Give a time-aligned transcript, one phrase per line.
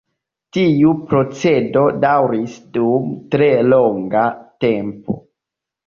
[0.55, 4.29] Tiu procedo daŭris dum tre longa
[4.69, 5.23] tempo.